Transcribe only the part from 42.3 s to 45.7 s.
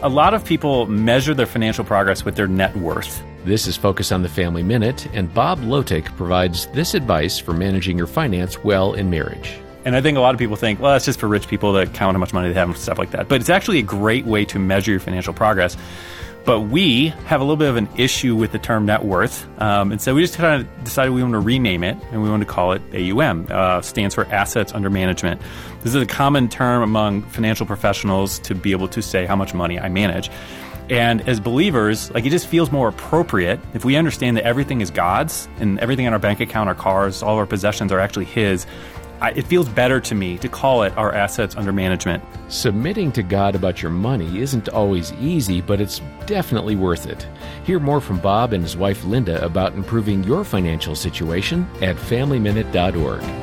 Submitting to God about your money isn't always easy,